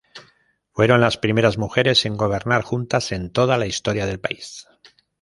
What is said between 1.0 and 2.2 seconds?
primeras mujeres en